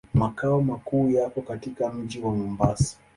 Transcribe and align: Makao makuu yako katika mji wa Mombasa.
Makao 0.13 0.61
makuu 0.61 1.09
yako 1.09 1.41
katika 1.41 1.89
mji 1.93 2.19
wa 2.19 2.35
Mombasa. 2.35 2.97